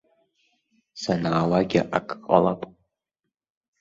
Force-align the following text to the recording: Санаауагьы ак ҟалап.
Санаауагьы 1.01 1.81
ак 1.97 2.07
ҟалап. 2.27 2.61